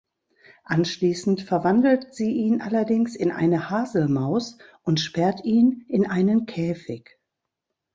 Anschließend 0.63 1.41
verwandelt 1.41 2.15
sie 2.15 2.31
ihn 2.31 2.59
allerdings 2.63 3.15
in 3.15 3.29
eine 3.31 3.69
Haselmaus 3.69 4.57
und 4.81 4.99
sperrt 4.99 5.45
ihn 5.45 5.85
in 5.87 6.07
einen 6.09 6.47
Käfig. 6.47 7.19